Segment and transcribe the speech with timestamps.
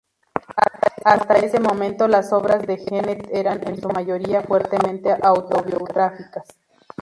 [1.05, 6.43] Hasta ese momento las obras de Genet eran, en su mayoría, fuertemente autobiográficas.